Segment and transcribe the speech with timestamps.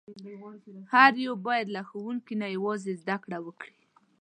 [0.93, 3.75] هر یو باید له ښوونکي نه یوازې زده کړه وکړي.